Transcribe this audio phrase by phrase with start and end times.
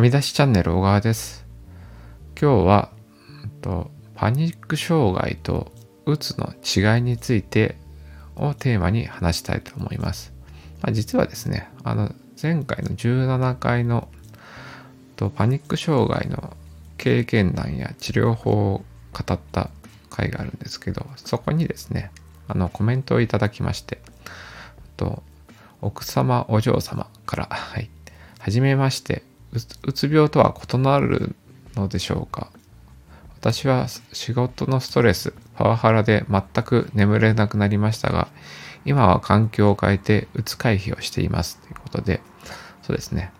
[0.00, 1.44] はみ出しチャンネル小川です。
[2.40, 2.90] 今日は、
[3.60, 5.70] と、パニック障害と
[6.06, 7.76] うつの違いについて
[8.34, 10.32] をテーマに話したいと思います。
[10.80, 14.08] まあ、実はですね、あの前回の17回の
[15.16, 16.56] とパニック障害の
[16.96, 19.68] 経験談や治療法を語った
[20.08, 22.10] 回があるんですけど、そこにですね、
[22.48, 23.98] あのコメントをいただきまして、
[24.96, 25.22] と
[25.82, 27.90] 奥様お嬢様から、はい、
[28.38, 31.34] はじめましてうつ、病とは異なる
[31.74, 32.50] のでしょうか？
[33.40, 38.28] 私は仕事のストレス、パワハラで全く眠れなくなりましたが、
[38.84, 41.58] 今は環境を変えてうつ回避をしています。
[41.58, 42.20] ということで、
[42.82, 43.32] そうですね。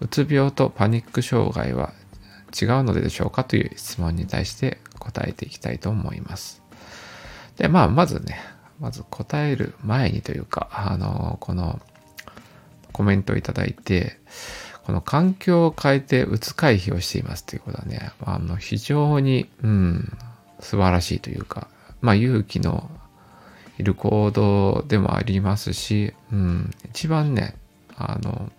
[0.00, 1.92] うつ病とパニック障害は
[2.60, 6.60] 違うのでしょうかという質問に対して答えていきたいと思います。
[7.56, 8.40] で、まあ、まずね、
[8.80, 11.80] まず答える前にというか、あの、この
[12.92, 14.18] コメントをいただいて、
[14.84, 20.18] この環境を変えてうつ回避をしていますということはね、あの、非常に、うん、
[20.60, 21.68] 素晴らしいというか、
[22.00, 22.90] まあ、勇気の
[23.78, 27.54] いる行動でもありますし、うん、一番ね、
[27.96, 28.50] あの、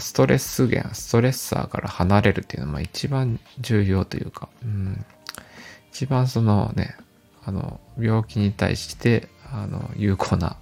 [0.00, 5.04] ストレス源、ストレッサーから離れるっていうのは一番重要というか、うん、
[5.92, 6.96] 一番そのね、
[7.44, 10.56] あの、病気に対して、あの、有効な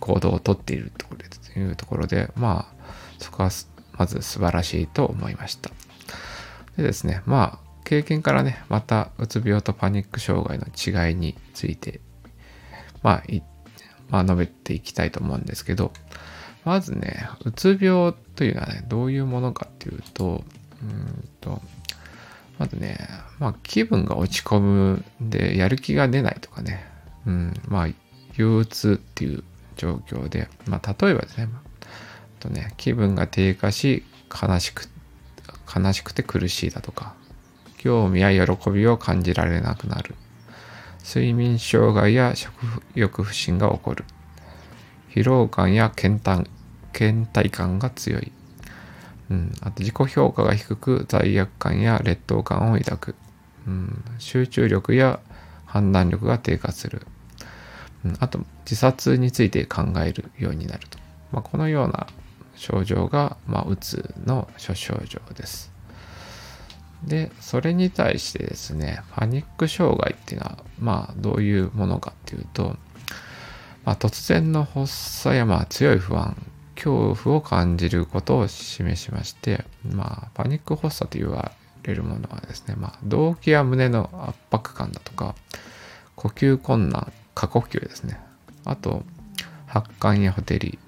[0.00, 2.76] 行動をとっているというところで、まあ、
[3.18, 3.50] そこは
[3.98, 5.70] まず素晴らしいと思いました。
[6.76, 12.00] でですね、まあ、経験からね、また、うつ病とパニック障害の違いについて、
[13.02, 13.22] まあ、
[14.10, 15.92] まあ、述べていきたいと思うんですけど、
[16.64, 20.44] まずね、うつ病というのはね、どういうものかっていうと、
[20.82, 21.62] うんと、
[22.58, 22.98] まずね、
[23.38, 26.84] まあ気分が落ち込むで、やる気が出ないとかね、
[27.24, 27.88] うん、まあ
[28.36, 29.44] 憂鬱っていう
[29.76, 31.48] 状況で、まあ例えばですね、
[32.40, 34.88] とね、気分が低下し、悲しく、
[35.74, 37.14] 悲しくて苦しいだとか、
[37.78, 40.14] 興味や喜びを感じられなくなる、
[41.04, 42.52] 睡眠障害や食
[42.94, 44.04] 欲不振が起こる、
[45.14, 46.46] 疲労感や倦怠
[46.96, 48.32] 倦怠感が強い、
[49.30, 53.14] うん、あと自己評価が低く罪悪感や劣等感を抱く、
[53.66, 55.20] うん、集中力や
[55.66, 57.06] 判断力が低下する、
[58.04, 60.98] うん、あと自殺について考えるようになると、
[61.32, 62.06] まあ、このような
[62.56, 65.72] 症状が、まあ、うつの諸症状です
[67.04, 72.76] でそれに対してですねパニック障害っていうのはまあどういうものかっていうと、
[73.84, 76.36] まあ、突然の発作やまあ強い不安
[76.76, 81.50] 恐怖を感じることを示しまして、まあ、パニック発作と言わ
[81.82, 85.34] れるものはですね、まあ、動悸や胸の圧迫感だとか、
[86.14, 88.20] 呼吸困難、過呼吸ですね。
[88.64, 89.02] あと、
[89.66, 90.78] 発汗やほてり、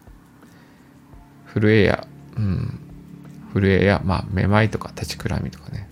[1.55, 2.81] 震えや、うん、
[3.55, 5.89] 震えや、まあ、めまいとか立ちくらみとかね、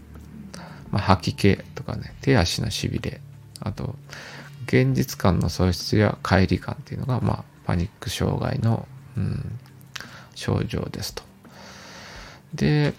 [0.90, 3.20] まあ、吐き気とかね、手足のしびれ、
[3.60, 3.96] あと、
[4.66, 9.58] 現実感の喪失や乖離感っていうのが、まあ、パニック障害の、うん、
[10.34, 11.22] 症状ですと。
[12.54, 12.94] で、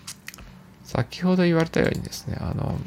[0.84, 2.80] 先ほど言われたようにですね、あの、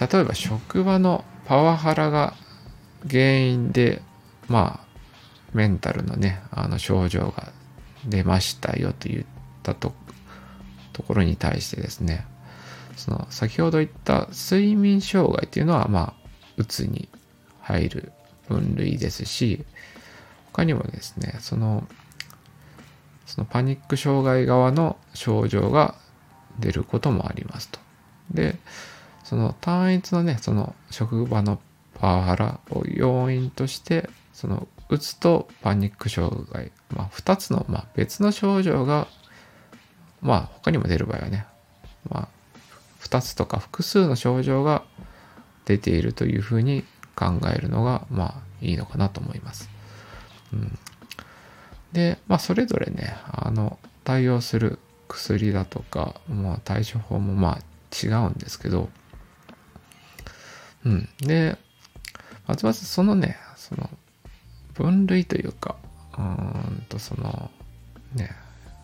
[0.00, 2.34] 例えば職場のパワハラが
[3.08, 4.02] 原因で、
[4.48, 4.86] まあ、
[5.52, 7.52] メンタルのね、あの症状が
[8.04, 9.24] 出ましたよと言っ
[9.62, 9.92] たと
[10.92, 12.26] ところに対してですね、
[12.96, 16.14] その先ほど言った睡眠障害っていうのは、まあ、
[16.56, 17.08] うつに
[17.60, 18.12] 入る
[18.48, 19.64] 分類ですし、
[20.52, 21.86] 他にもですね、その
[23.26, 25.96] そのパニック障害側の症状が
[26.58, 27.78] 出ることもありますと。
[28.30, 28.56] で、
[29.24, 31.58] その単一のね、その職場の
[31.94, 39.08] パワハラを要因として、そのうつとパニック障害、まあ2つの、まあ、別の症状が、
[40.20, 41.46] まあ他にも出る場合はね、
[42.08, 42.28] まあ
[43.00, 44.84] 2つとか複数の症状が
[45.64, 49.68] 出ているというふうに考えるのが、まあいいのかなと思います。
[50.52, 50.78] うん
[51.92, 54.78] で、まあ、それぞれね、あの、対応する
[55.08, 58.90] 薬だとか、まあ、対処法もまあ違うんですけど、
[60.84, 61.08] うん。
[61.20, 61.56] で、
[62.46, 63.88] まずまずそのね、その、
[64.76, 65.76] 分類というか、
[66.14, 67.50] うーんと、その、
[68.14, 68.30] ね、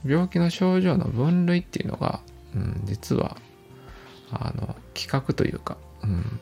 [0.04, 2.20] 病気の症状の分類っていうのが、
[2.54, 3.36] うん、実は、
[4.30, 6.40] あの、企画というか、うん、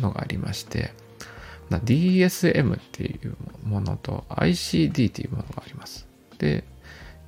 [0.00, 0.92] のがありまして、
[1.70, 6.06] DSM っていうものと ICD っていうものがあります。
[6.38, 6.64] で、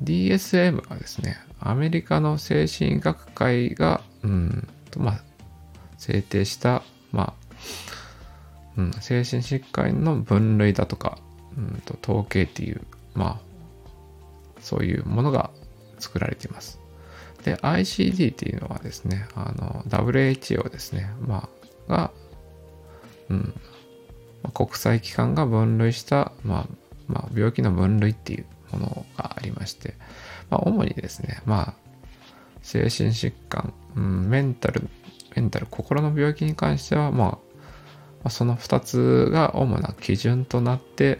[0.02, 5.20] DSM はですね、アメリカの精神学会が、うんとまあ、
[5.96, 6.82] 制定した、
[7.12, 7.42] まあ
[8.76, 11.19] うん、精神疾患の分類だとか、
[11.56, 12.81] うん、と統計っていう、
[13.14, 13.40] まあ、
[14.60, 15.50] そういうものが
[15.99, 16.81] 作られています。
[17.44, 21.49] で、ICD っていうのはですね、あの、WHO ですね、ま
[21.88, 22.10] あ、が、
[23.28, 23.54] うん、
[24.54, 26.66] 国際機関が分類した、まあ、
[27.08, 29.94] まあ、病気の分類っていうものがありまして、
[30.50, 31.75] まあ、主にですね、まあ、
[32.62, 34.88] 精神疾患、うん、メンタル、
[35.34, 37.38] メンタル、心の病気に関しては、ま
[38.25, 41.19] あ、その2つが主な基準となって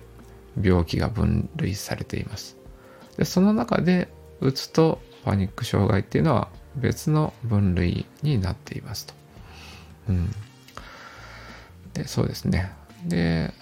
[0.61, 2.57] 病気が分類されています。
[3.17, 4.09] でその中で
[4.41, 9.15] うつとパニック障害っていうのは別の分類になっていますと。
[10.09, 10.31] うん。
[11.95, 12.73] で、そうですね。
[13.07, 13.53] で、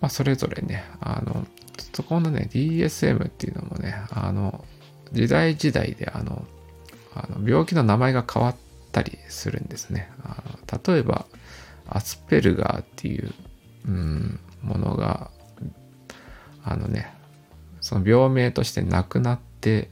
[0.00, 4.64] まあ、それぞれね、あの、ちょっとこのね、DSM っていうのもね、あの、
[5.12, 6.44] 時代時代であの、
[7.14, 8.56] あの病気の名前が変わっ
[8.92, 10.10] たりするんですね。
[10.22, 11.26] あの例えば、
[11.88, 13.32] アスペルガーっていう、
[13.86, 15.30] うん、ものが、
[16.64, 17.12] あのね、
[17.80, 19.88] その病名としてなくなって、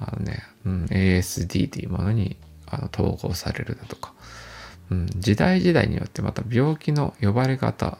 [0.00, 2.36] あのね、うん、ASD というものに
[2.66, 4.12] あの統合されるだとか、
[4.90, 7.98] うん、時代時代によってまた病気の呼ばれ方、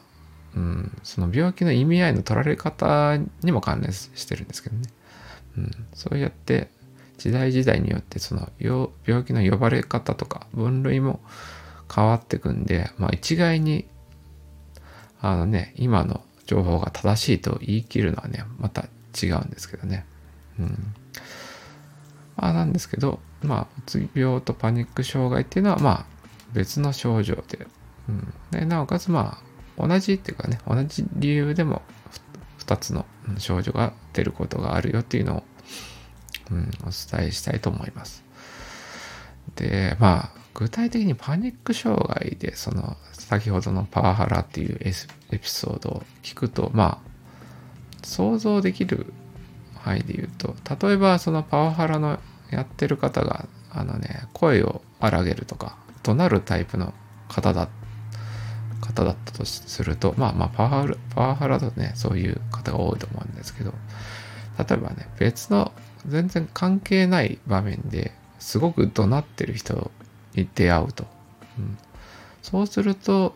[0.55, 4.83] うん、その病気の意味合いの取られ方にも関連してるんですけどね、
[5.57, 6.69] うん、そうやって
[7.17, 8.89] 時代時代によってその病
[9.23, 11.21] 気の呼ばれ方とか分類も
[11.93, 13.85] 変わってくんで、まあ、一概に
[15.21, 18.85] あのね今の情報が正しいと言い切るのはねまた
[19.21, 20.05] 違うんですけどね。
[20.59, 20.95] うん
[22.35, 26.05] まあ、なんですけど、まあ、うつ病とパニック障害っていうのは、まあ、
[26.53, 27.67] 別の症状で、
[28.09, 29.37] うん、でなおかつ、ま
[29.77, 31.81] あ、同じっていうかね、同じ理由でも
[32.59, 33.05] 2つの
[33.37, 35.43] 症状が出ることがあるよっていうのを、
[36.51, 38.23] うん、お伝えしたいと思います。
[39.55, 47.15] で、まあ、具体的にパニック障害で、その、先ほどのパワハラっていうエピソードを聞くと、まあ、
[48.03, 49.13] 想像できる
[49.75, 50.55] 範囲で言うと
[50.87, 52.19] 例えばそのパワハラの
[52.51, 56.93] やってる方があのね声を荒げるとか怒鳴るタイプの
[57.27, 57.67] 方だ
[58.81, 63.73] 方だったとするとまあまあパワハラパワハラだとねそういう方が多いと思うんですけど
[64.59, 65.71] 例えばね別の
[66.07, 69.91] 全然関係ない場面ですごく怒鳴ってる人
[70.43, 71.05] 出会うと、
[71.57, 71.77] うん、
[72.41, 73.35] そうすると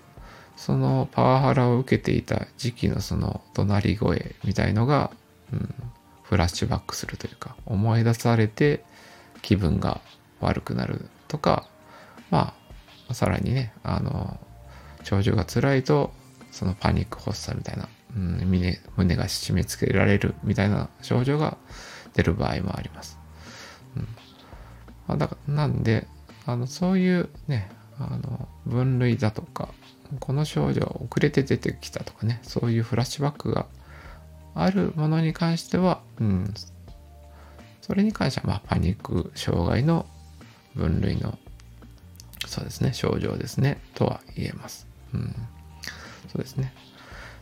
[0.57, 5.12] そのパワハラを受けていた時期のその怒鳴り声みたいのが、
[5.54, 5.74] うん、
[6.24, 8.84] フラッシュバックするというか思い出されて
[9.42, 10.01] 気分が
[10.42, 11.68] 悪くなるとか
[12.30, 12.54] ま
[13.07, 14.38] あさらにねあの
[15.04, 16.12] 症状が辛いと
[16.51, 18.40] そのパニック発作みたいな、うん、
[18.98, 21.57] 胸が締め付けられるみたいな症状が
[22.13, 23.19] 出る場合もあります。
[23.96, 24.07] うん。
[25.07, 26.07] ま、だからなんで
[26.45, 27.69] あのそういうね
[28.00, 29.69] あの分類だとか
[30.19, 33.65] この症状遅れて出てきたとかねそういうフラッシュバックが
[34.56, 36.53] あるものに関しては、うん、
[37.81, 40.06] それに関しては、まあ、パニック障害の
[40.75, 41.38] 分類の、
[42.45, 44.88] そうですね、症状ですね、とは言えます。
[45.13, 45.36] うん、
[46.31, 46.74] そうですね。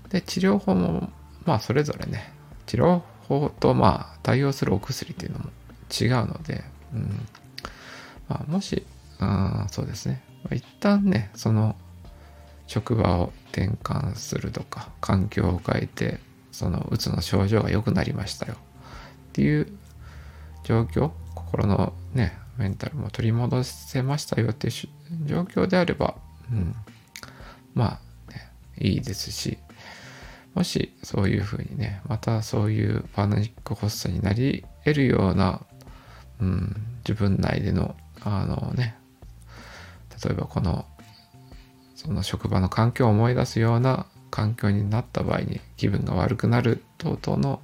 [0.10, 1.10] で、治療法も、
[1.46, 2.32] まあ、それぞれね、
[2.66, 5.46] 治療法と、まあ、対応するお薬っていうのも
[6.00, 6.64] 違うので、
[6.94, 7.28] うん、
[8.28, 8.86] まあ、もし、
[9.20, 11.76] あそうですね、まあ、一旦ね、その、
[12.68, 16.20] 職場を転換するとか、環境を変えて、
[16.52, 18.56] そのうつの症状が良くなりましたよ。
[18.56, 18.58] っ
[19.34, 19.68] ていう
[20.64, 24.50] 状況心のねメンタルも取り戻せましたよ。
[24.50, 24.74] っていう
[25.26, 26.16] 状況であれば、
[26.52, 26.76] うん、
[27.76, 29.60] まあ、ね、いいですし
[30.56, 35.62] もしそういうふうにねまたそういうパニック発作になり得るような、
[36.42, 36.76] うん、
[37.08, 38.98] 自分内でのあのね
[40.24, 40.86] 例えばこの
[41.96, 47.62] その職場の環境を思い出すような環境になった場合に気分が悪くなる等々の、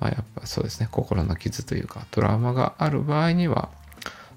[0.00, 3.70] まあ、やっぱそうですね心の傷というかトラウマがある場合には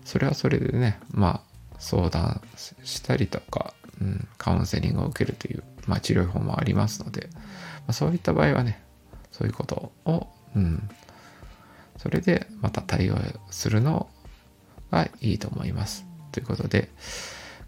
[0.03, 1.41] それはそれでねまあ
[1.77, 2.41] 相談
[2.83, 7.39] したりとか、うん、カウンセリングを受けるという、まあ、治療法もありますので、ま
[7.89, 8.81] あ、そういった場合はね
[9.31, 10.89] そういうことを、うん、
[11.97, 13.17] それでまた対応
[13.51, 14.09] するのを
[14.91, 16.05] がいいと思います。
[16.31, 16.89] ということで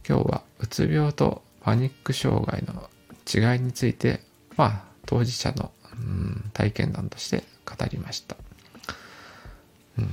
[0.08, 2.90] 今日はうつ病とパニック障害の
[3.32, 4.22] 違いについて、
[4.58, 8.36] まあ、当事者の、うん、体験談として語りました、
[9.98, 10.04] うん。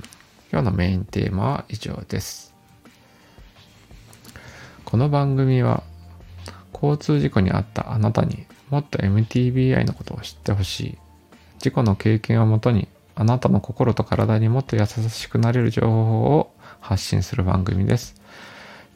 [0.52, 2.54] 今日のメインテーマは以上です。
[4.84, 5.82] この番組は
[6.72, 10.98] 交通事故に遭ったあなたにもっと MTBI のことを知ってほしい。
[11.58, 18.14] 自己の経験をもとにあなたの心と体にもっと優しくなれる情報を発信する番組です。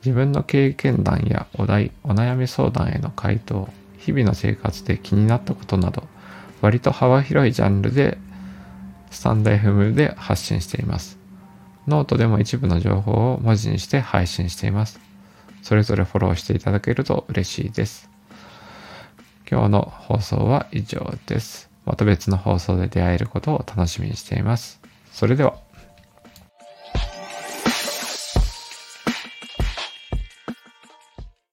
[0.05, 6.05] 自分の経験談やお題、お悩み相談への回答、日々の生活で気になったことなど、
[6.61, 8.19] 割と幅広いジャンルで、
[9.11, 11.19] stand.fm で発信しています。
[11.87, 15.01] ノートでも一部の情報を文字にして配信しています。
[15.62, 18.11] それぞれフォローしていただけると嬉しいです。
[19.51, 21.71] 今日の放送は以上です。
[21.85, 24.81] また別の放送で出会えることを楽しみにしています。
[25.12, 25.62] それでは。